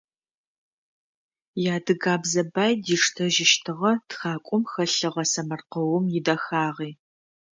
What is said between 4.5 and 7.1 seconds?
хэлъыгъэ сэмэркъэум идэхагъи.